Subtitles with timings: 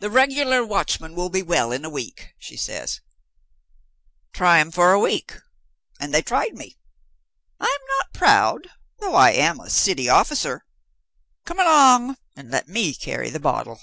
[0.00, 3.00] "The regular watchman will be well in a week," she says;
[4.34, 5.32] "try him for a week."
[5.98, 6.76] And they tried me.
[7.58, 10.66] I'm not proud, though I am a city officer.
[11.46, 13.80] Come along and let me carry the bottle."